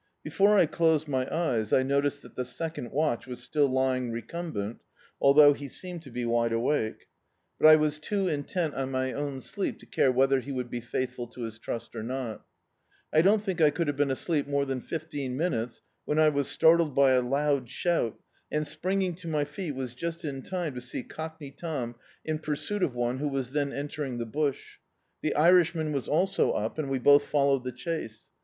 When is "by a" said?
16.95-17.21